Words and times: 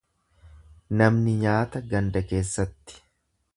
Namni 1.01 1.35
nyaata 1.43 1.83
ganda 1.93 2.25
keessatti. 2.33 3.01